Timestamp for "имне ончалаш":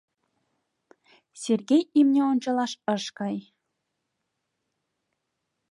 1.99-2.73